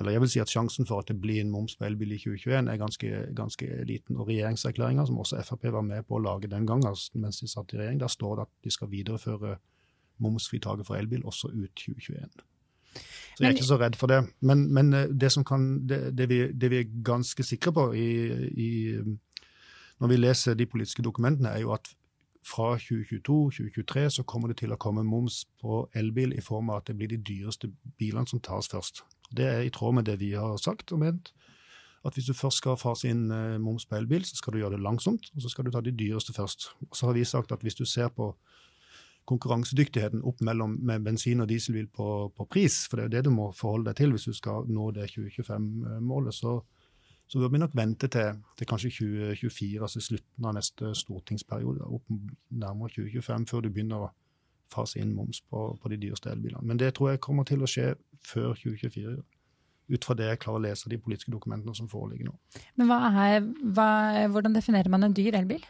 [0.00, 2.20] eller jeg vil si at Sjansen for at det blir en moms på elbil i
[2.20, 4.16] 2021 er ganske, ganske liten.
[4.16, 7.48] Og Regjeringserklæringa, som også Frp var med på å lage den gangen altså, mens de
[7.50, 9.58] satt i regjering, der står det at de skal videreføre
[10.22, 12.24] momsfritaket for elbil også ut 2021.
[12.94, 14.20] Så jeg er ikke så redd for det.
[14.40, 18.08] Men, men eh, det, kan, det, det, vi, det, vi, er ganske sikre på i,
[18.52, 18.70] i,
[20.00, 21.94] når vi leser de politiske dokumentene, er jo at
[22.42, 26.90] fra 2022-2023 så kommer det til å komme moms på elbil i form av at
[26.90, 29.04] det blir de dyreste bilene som tas først.
[29.30, 31.32] Det er i tråd med det vi har sagt og ment.
[32.02, 34.74] At hvis du først skal fase inn eh, moms på elbil, så skal du gjøre
[34.74, 36.72] det langsomt, og så skal du ta de dyreste først.
[36.90, 38.32] Og så har vi sagt at hvis du ser på
[39.28, 42.06] konkurransedyktigheten opp mellom med bensin- og dieselbil på,
[42.36, 44.66] på, pris, for det er jo det du må forholde deg til hvis du skal
[44.68, 46.56] nå det 2025-målet, så,
[47.30, 52.10] så bør vi nok vente til, til, kanskje 2024, altså slutten av neste stortingsperiode, opp
[52.50, 54.10] nærmere 2025, før du begynner å
[54.72, 56.64] fase inn moms på, på de dyreste elbilene.
[56.66, 57.92] Men det tror jeg kommer til å skje
[58.26, 59.20] før 2024
[59.92, 62.34] ut fra det jeg klarer å lese de politiske dokumentene som foreligger nå.
[62.80, 63.42] Men hva er,
[63.76, 63.88] hva,
[64.32, 65.64] Hvordan definerer man en dyr elbil?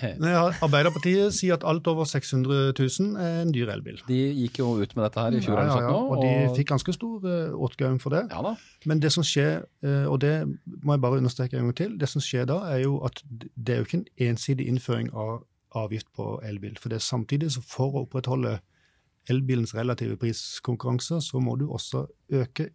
[0.22, 0.32] Nei,
[0.64, 4.00] Arbeiderpartiet sier at alt over 600 000 er en dyr elbil.
[4.08, 5.60] De gikk jo ut med dette her i fjor.
[5.60, 5.92] Ja, ja, ja.
[5.92, 7.28] Og, og de fikk ganske stor
[7.68, 8.24] åtgaum for det.
[8.32, 8.54] Ja.
[8.88, 10.34] Men det som skjer, uh, og det
[10.82, 13.76] må jeg bare understreke en gang til, det som skjer da, er jo at det
[13.76, 15.42] er jo ikke en ensidig innføring av
[15.78, 16.76] avgift på elbil.
[16.80, 18.58] For det er samtidig så for å opprettholde
[19.30, 22.70] elbilens relative priskonkurranse, så må du også øke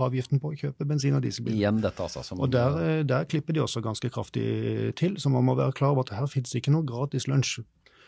[0.00, 1.54] avgiften på å kjøpe bensin- og dieselbil.
[1.58, 2.24] Igjen dette altså.
[2.38, 5.92] og der, eh, der, klipper de også ganske kraftig til, så man må være klar
[5.92, 7.60] over at her finnes ikke noe gratis lunsj.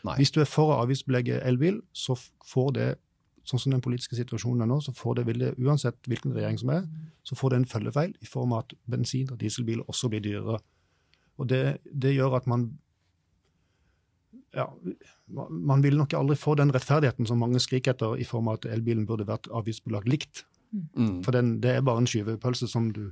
[0.05, 0.17] Nei.
[0.17, 2.89] Hvis du er for å avgiftsbelegge elbil, så får det
[3.45, 6.59] sånn som den politiske situasjonen er nå, så får det, vil det, uansett hvilken regjering
[6.61, 6.87] som er,
[7.25, 10.61] så får det en følgefeil i form av at bensin- og dieselbiler også blir dyrere.
[11.37, 12.71] Og det, det gjør at man
[14.55, 14.69] ja,
[15.27, 18.69] man vil nok aldri få den rettferdigheten som mange skriker etter, i form av at
[18.71, 20.45] elbilen burde vært avgiftsbelagt likt.
[20.97, 21.21] Mm.
[21.25, 23.05] For den, det er bare en skyvepølse som du,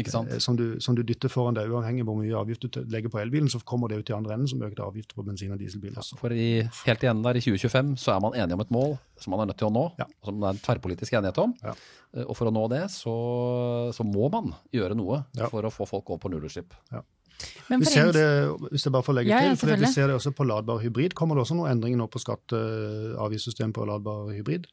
[0.00, 1.70] eh, som, du, som du, dytter foran deg.
[1.70, 4.34] Uavhengig av hvor mye avgift du legger på elbilen, så kommer det ut i andre
[4.36, 6.00] enden som økte avgifter på bensin- og dieselbiler.
[6.00, 6.50] Ja, for i,
[6.86, 9.52] helt igjen der i 2025 så er man enige om et mål som man er
[9.52, 10.08] nødt til å nå, ja.
[10.26, 11.54] som det er en tverrpolitisk enighet om.
[11.62, 11.76] Ja.
[12.16, 13.14] Eh, og for å nå det, så,
[13.96, 16.76] så må man gjøre noe for å få folk over på nullutslipp.
[16.92, 17.04] Ja.
[17.70, 18.26] Vi ser det,
[18.68, 21.14] hvis jeg bare får legge ja, til, for vi ser det også på ladbar hybrid.
[21.16, 24.66] Kommer det også noen endringer nå på skatteavgiftssystemet på ladbar hybrid?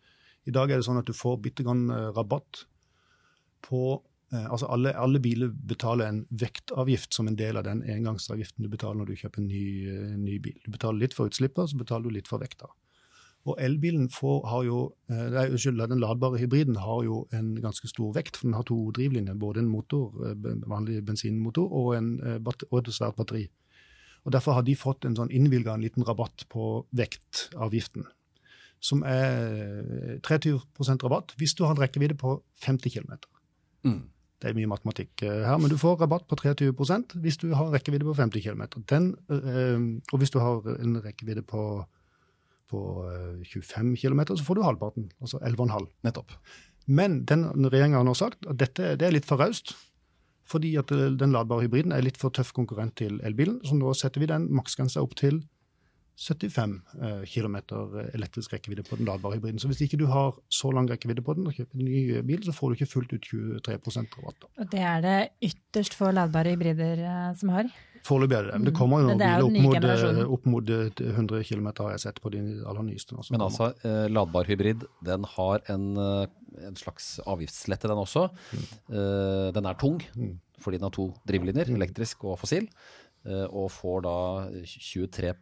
[0.47, 2.63] I dag er det sånn at du får bitte grann eh, rabatt
[3.67, 3.81] på
[4.31, 8.71] eh, Altså alle, alle, biler betaler en vektavgift som en del av den engangsavgiften du
[8.71, 9.63] betaler når du kjøper en ny,
[10.15, 10.60] en ny bil.
[10.65, 12.71] Du betaler litt for utslippet, så betaler du litt for vekta.
[13.47, 14.79] Og elbilen får, har jo,
[15.10, 18.67] eh, nei, unnskyld, den ladbare hybriden har jo en ganske stor vekt, for den har
[18.67, 19.38] to drivlinjer.
[19.39, 20.36] Både en motor, eh,
[20.67, 22.39] vanlig bensinmotor og, en, eh,
[22.71, 23.47] og et svært batteri.
[24.25, 28.03] Og Derfor har de fått en sånn innvilga en liten rabatt på vektavgiften.
[28.84, 33.18] Som er 23% rabatt hvis du har en rekkevidde på 50 km.
[33.88, 34.04] Mm.
[34.38, 37.74] Det er mye matematikk her, men du får rabatt på 23% hvis du har en
[37.74, 38.68] rekkevidde på 50 km.
[38.86, 39.08] Den,
[40.13, 41.63] og hvis du har en rekkevidde på
[42.70, 42.80] på
[43.46, 45.88] 25 eh, km, så får du halvparten, altså 11,5.
[46.04, 46.34] Nettopp.
[46.88, 49.76] Men den regjeringa har nå sagt at dette det er litt for raust.
[50.48, 53.60] Fordi at eh, den ladbare hybriden er litt for tøff konkurrent til elbilen.
[53.68, 55.42] Så nå setter vi den maksgrensa opp til
[56.17, 57.58] 75 eh, km
[58.17, 59.60] elektrisk rekkevidde på den ladbare hybriden.
[59.62, 62.41] Så hvis ikke du har så lang rekkevidde på den og kjøper en ny bil,
[62.45, 64.47] så får du ikke fullt ut 23% rabatt.
[64.58, 67.69] Og det er det ytterst få ladbare hybrider eh, som har?
[68.08, 68.58] Foreløpig er det det.
[68.63, 70.73] Men det kommer jo noen biler opp mot, eh, opp mot,
[71.06, 73.21] 100 km har jeg sett på de aller nyeste.
[73.30, 78.30] Men altså, eh, ladbar hybrid, den har en, en slags avgiftslette, den også.
[78.58, 78.67] Mm.
[79.53, 80.38] Den er tung, mm.
[80.63, 81.77] fordi den har to drivlinjer, mm.
[81.77, 82.65] elektrisk og fossil.
[83.28, 84.16] Eh, og får da
[84.63, 85.34] 23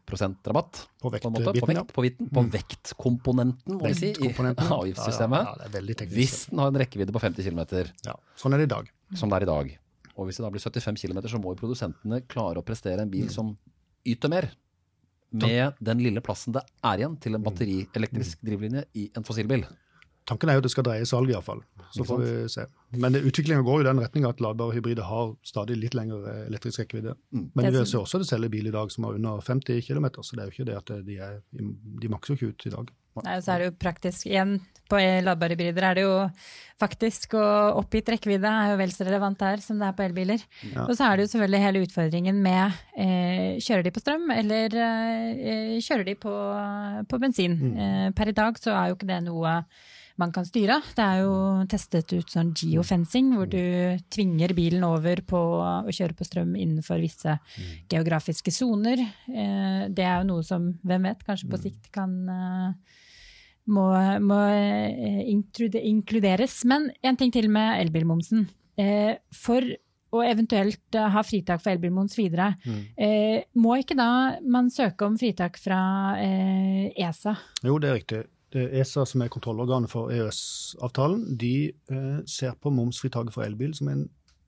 [0.48, 2.48] rabatt på, vekt, på, måte, på, vekt, på, vitten, på mm.
[2.56, 4.32] vektkomponenten, må vi si, i
[4.80, 5.52] avgiftssystemet.
[5.52, 7.62] Ja, ja, hvis den har en rekkevidde på 50 km.
[8.08, 8.90] Ja, sånn er det i dag.
[9.14, 9.70] Som det er i dag.
[10.16, 13.12] Og hvis det da blir 75 km, så må jo produsentene klare å prestere en
[13.12, 13.34] bil mm.
[13.36, 13.54] som
[14.08, 14.50] yter mer.
[15.36, 17.48] Med den lille plassen det er igjen til en mm.
[17.52, 19.68] batterielektrisk drivlinje i en fossilbil.
[20.26, 21.62] Tanken er jo at det skal dreie salg, iallfall.
[21.94, 22.66] Så får vi se.
[22.98, 27.14] Men utviklinga går i den retninga at ladbare hybrider har stadig litt lengre elektrisk rekkevidde.
[27.30, 27.48] Mm.
[27.54, 30.34] Men vi ser også det selger bil i dag som har under 50 km, så
[30.34, 31.42] det er jo ikke det at de, er,
[32.02, 32.96] de makser jo ikke ut i dag.
[33.24, 34.58] Nei, så er det jo praktisk igjen.
[34.86, 36.18] På ladbare hybrider er det jo
[36.78, 40.44] faktisk og oppgitt rekkevidde er jo vel så relevant der som det er på elbiler.
[40.74, 40.84] Ja.
[40.84, 44.78] Og så er det jo selvfølgelig hele utfordringen med eh, kjører de på strøm eller
[44.78, 46.36] eh, kjører de på,
[47.10, 47.58] på bensin.
[47.62, 47.78] Mm.
[47.86, 49.56] Eh, per i dag så er jo ikke det noe
[50.22, 50.80] man kan styre.
[50.96, 51.36] Det er jo
[51.72, 53.62] testet ut sånn geofencing, hvor du
[54.14, 57.38] tvinger bilen over på å kjøre på strøm innenfor visse
[57.92, 59.02] geografiske soner.
[59.28, 63.00] Eh, det er jo noe som, hvem vet, kanskje på sikt kan eh,
[63.76, 63.88] må,
[64.24, 66.62] må eh, inkluderes.
[66.70, 68.48] Men en ting til med elbilmomsen.
[69.32, 69.64] For
[70.16, 72.54] og eventuelt ha fritak for elbilmoms videre.
[72.64, 72.80] Mm.
[72.96, 74.10] Eh, må ikke da
[74.48, 75.80] man søke om fritak fra
[76.22, 77.36] eh, ESA?
[77.66, 78.22] Jo, det er riktig.
[78.56, 81.56] ESA, som er kontrollorganet for EØS-avtalen, de
[81.92, 84.06] eh, ser på momsfritaket for elbil som en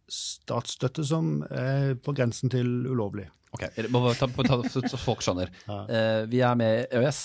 [0.07, 3.27] statsstøtte som er på grensen til ulovlig.
[3.55, 3.65] Ok,
[4.19, 5.51] ta, ta, Så folk skjønner.
[5.67, 5.81] Ja.
[5.87, 7.21] Eh, vi er med i EØS.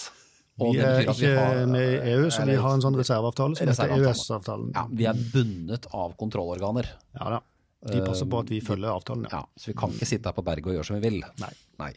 [0.63, 3.71] vi er ikke vi har, med i EU, så vi har en sånn reserveavtale som
[3.71, 4.71] heter EØS-avtalen.
[4.77, 6.91] Ja, vi er bundet av kontrollorganer.
[7.19, 7.43] Ja da.
[7.83, 9.27] De passer på at vi følger avtalen.
[9.31, 9.43] Ja.
[9.43, 11.23] ja Så vi kan ikke sitte her på berget og gjøre som vi vil.
[11.43, 11.51] Nei.
[11.83, 11.93] Nei.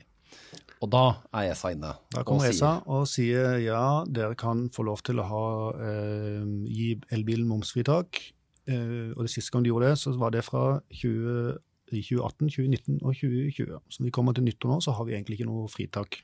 [0.83, 1.93] Og da er ESA inne.
[2.13, 5.45] Da kommer ESA og sier ja, dere kan få lov til å ha,
[5.87, 8.19] eh, gi elbilen momsfritak.
[8.67, 11.55] Eh, og det siste gang de gjorde det, så var det fra 20,
[11.93, 13.79] 2018, 2019 og 2020.
[13.87, 16.19] Så når vi kommer til nyttår nå, så har vi egentlig ikke noe fritak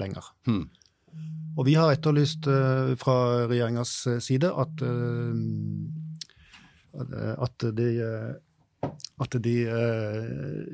[0.00, 0.24] lenger.
[0.48, 0.66] Hmm.
[1.56, 3.92] Og vi har etterlyst eh, fra regjeringas
[4.24, 5.36] side at, eh,
[7.46, 7.88] at de
[9.20, 10.66] at de eh,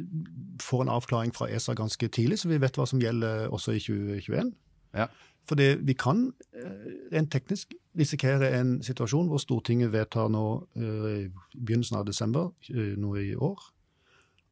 [0.61, 3.83] får en avklaring fra ESA ganske tidlig, så vi vet hva som gjelder også i
[3.83, 4.53] 2021.
[4.99, 5.07] Ja.
[5.49, 11.59] For vi kan eh, rent teknisk risikere en situasjon hvor Stortinget vedtar nå eh, i
[11.59, 13.72] begynnelsen av desember eh, nå i år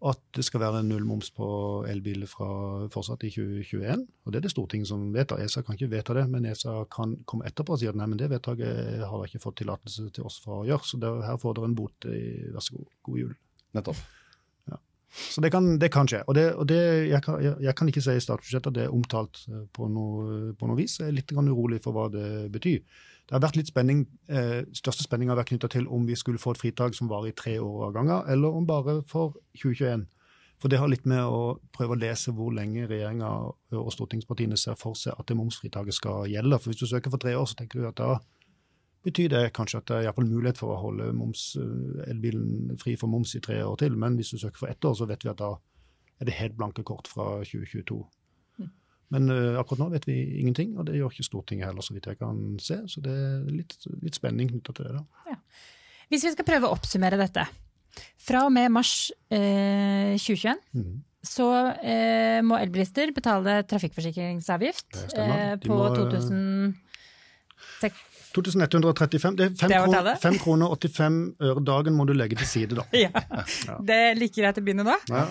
[0.00, 1.46] at det skal være nullmoms på
[1.90, 2.48] elbiler fra
[2.92, 4.06] fortsatt i 2021.
[4.24, 5.42] Og Det er det Stortinget som vedtar.
[5.44, 8.20] ESA kan ikke vedta det, men ESA kan komme etterpå og si at nei, men
[8.20, 10.88] det vedtaket har de ikke fått tillatelse til oss for å gjøre.
[10.88, 12.08] Så det, her får dere en bot.
[12.08, 12.88] Vær så god.
[13.10, 13.36] God jul.
[13.76, 14.00] Nettopp.
[14.72, 14.80] Ja.
[15.10, 16.22] Så det kan, det kan, skje.
[16.24, 18.86] Og, det, og det, jeg, kan, jeg, jeg, kan, ikke si i statsbudsjettet at det
[18.86, 20.96] er omtalt eh, på noe, på noe vis.
[21.02, 22.80] Jeg er litt urolig for hva det betyr.
[23.30, 26.40] Det har vært litt spenning, eh, Største spenning har vært knytta til om vi skulle
[26.42, 30.08] få et fritak som varer i tre år av gangen, eller om bare for 2021.
[30.58, 33.30] For det har litt med å prøve å lese hvor lenge regjeringa
[33.78, 36.58] og stortingspartiene ser for seg at det momsfritaket skal gjelde.
[36.58, 38.18] For hvis du søker for tre år, så tenker du at da
[39.06, 43.06] betyr det kanskje at det er mulighet for å holde moms, eh, elbilen fri for
[43.06, 43.94] moms i tre år til.
[43.96, 45.54] Men hvis du søker for ett år, så vet vi at da
[46.20, 48.02] er det helt blanke kort fra 2022.
[49.10, 52.06] Men uh, akkurat nå vet vi ingenting, og det gjør ikke Stortinget heller, så vidt
[52.06, 52.78] jeg kan se.
[52.90, 55.00] Så det er litt, litt spenning knytta til det.
[55.00, 55.32] da.
[55.32, 55.40] Ja.
[56.10, 57.46] Hvis vi skal prøve å oppsummere dette.
[58.22, 60.92] Fra og med mars eh, 2021 mm.
[61.26, 61.48] så
[61.82, 66.76] eh, må elbilister betale trafikkforsikringsavgift eh, på må, 2000
[68.30, 69.34] 2135.
[69.34, 71.16] Det er 5 kroner, 5 85
[71.48, 72.84] øre dagen må du legge til side, da.
[73.04, 73.10] ja.
[73.10, 73.78] ja.
[73.82, 74.94] Det er like greit å begynne nå.
[75.10, 75.26] Ja.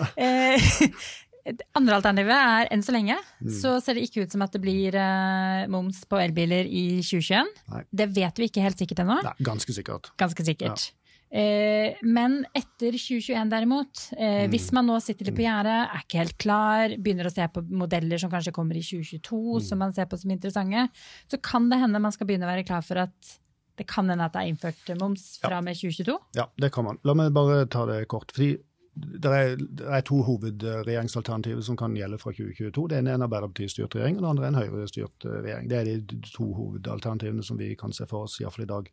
[1.78, 3.50] Andre alternativet er enn så lenge mm.
[3.60, 7.52] så ser det ikke ut som at det blir uh, moms på elbiler i 2021.
[7.74, 7.82] Nei.
[8.02, 9.20] Det vet vi ikke helt sikkert ennå.
[9.44, 10.12] Ganske sikkert.
[10.20, 10.90] Ganske sikkert.
[10.90, 10.96] Ja.
[11.30, 14.50] Eh, men etter 2021 derimot, eh, mm.
[14.50, 17.62] hvis man nå sitter litt på gjerdet, er ikke helt klar, begynner å se på
[17.70, 19.60] modeller som kanskje kommer i 2022 mm.
[19.68, 20.88] som man ser på som interessante,
[21.30, 23.36] så kan det hende man skal begynne å være klar for at
[23.78, 26.18] det kan hende at det er innført moms fra og med 2022?
[26.36, 26.98] Ja, det kan man.
[27.06, 28.34] La meg bare ta det kort.
[28.34, 28.56] fordi
[28.94, 32.88] det er, er, to hovedregjeringsalternativer som kan gjelde fra 2022.
[32.90, 35.70] Det ene er en Arbeiderparti-styrt regjering, og det andre er en Høyre-styrt regjering.
[35.70, 38.90] Det er de to hovedalternativene som vi kan se for oss, iallfall i dag.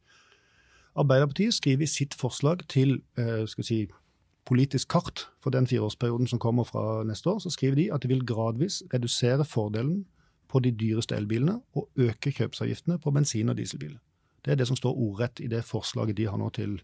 [0.98, 3.88] Arbeiderpartiet skriver i sitt forslag til eh, si,
[4.48, 8.14] politisk kart for den fireårsperioden som kommer fra neste år, så skriver de at de
[8.14, 10.06] vil gradvis redusere fordelen
[10.48, 14.00] på de dyreste elbilene og øke kjøpsavgiftene på bensin- og dieselbiler.
[14.46, 16.80] Det er det som står ordrett i det forslaget de har nå til,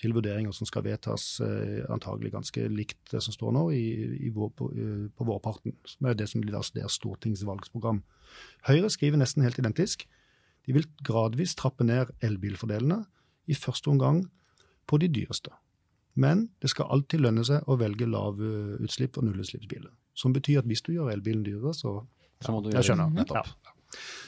[0.00, 3.84] til vurderinger som skal vedtas eh, antagelig ganske likt det som står nå i,
[4.26, 5.74] i vår, på, eh, på vårparten.
[5.84, 8.00] Som er det som blir altså deres stortingsvalgsprogram.
[8.70, 10.06] Høyre skriver nesten helt identisk.
[10.64, 13.02] De vil gradvis trappe ned elbilfordelene,
[13.50, 14.20] i første omgang
[14.86, 15.50] på de dyreste.
[16.14, 19.90] Men det skal alltid lønne seg å velge lavutslipp- og nullutslippsbiler.
[20.14, 21.96] Som betyr at hvis du gjør elbilen dyrere, så,
[22.40, 23.10] Så må du jeg skjønner.
[23.10, 23.50] nettopp.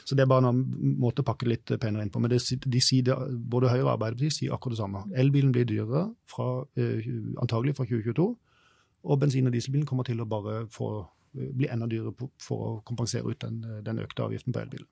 [0.05, 0.61] Så det er bare en
[0.99, 2.19] måte å pakke det litt penere inn på.
[2.21, 3.03] Men det, de sier
[3.39, 5.03] både Høyre og Arbeiderpartiet sier akkurat det samme.
[5.15, 7.05] Elbilen blir dyrere fra, eh,
[7.41, 8.27] antagelig fra 2022.
[9.05, 12.83] Og bensin- og dieselbilen kommer til å bare få, eh, bli enda dyrere for å
[12.83, 14.87] kompensere ut den, den økte avgiften på elbilen.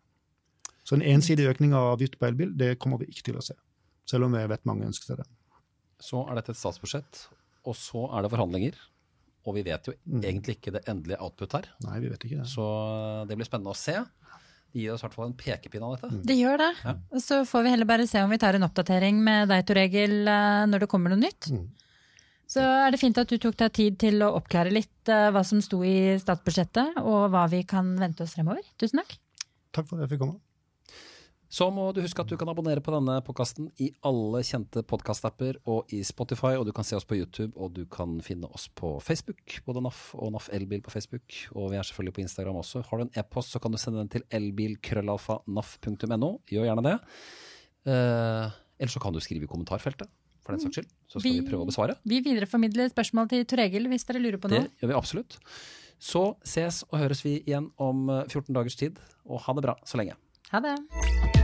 [0.84, 3.54] Så en ensidig økning av avgift på elbil det kommer vi ikke til å se.
[4.06, 5.28] Selv om jeg vet mange ønsker seg det.
[6.02, 7.28] Så er dette et statsbudsjett,
[7.66, 8.74] og så er det forhandlinger.
[9.46, 10.22] Og vi vet jo Mm.
[10.22, 12.48] egentlig ikke det endelige output her, Nei, vi vet ikke det.
[12.48, 13.94] så det blir spennende å se.
[14.72, 16.22] Det gir oss i hvert fall en pekepinn av dette.
[16.30, 16.72] Det gjør det.
[16.86, 16.96] Ja.
[17.12, 19.80] Og så får vi heller bare se om vi tar en oppdatering med deg, Tor
[19.82, 21.50] Egil, eh, når det kommer noe nytt.
[21.52, 21.66] Mm.
[22.52, 25.44] Så er det fint at du tok deg tid til å oppklare litt eh, hva
[25.48, 28.64] som sto i statsbudsjettet, og hva vi kan vente oss fremover.
[28.80, 29.18] Tusen takk.
[29.76, 30.40] Takk for at jeg fikk komme.
[31.52, 35.58] Så må du huske at du kan abonnere på denne podkasten i alle kjente podkastapper
[35.68, 38.70] og i Spotify, og du kan se oss på YouTube, og du kan finne oss
[38.72, 42.62] på Facebook, både NAF og NAF Elbil på Facebook, og vi er selvfølgelig på Instagram
[42.62, 42.86] også.
[42.88, 46.32] Har du en e-post, så kan du sende den til elbilkrøllalfa.naf.no.
[46.56, 46.96] Gjør gjerne det.
[47.84, 48.48] Eh,
[48.80, 50.08] eller så kan du skrive i kommentarfeltet,
[50.46, 50.88] for den saks skyld.
[51.12, 51.98] Så skal vi, Vi- prøve å besvare.
[52.08, 54.72] Vi videreformidler spørsmål til Tor Egil hvis dere lurer på Det noe.
[54.80, 55.36] gjør vi absolutt.
[56.00, 59.76] Så ses og høres vi igjen om eh, 14 dagers tid, og ha det bra
[59.84, 60.16] så lenge.
[60.52, 61.41] Ha det.